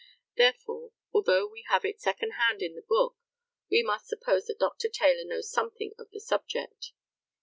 [0.35, 3.17] Therefore, although we have it secondhand in the book,
[3.69, 4.89] we must suppose that Dr.
[4.89, 6.93] Taylor knows something of the subject.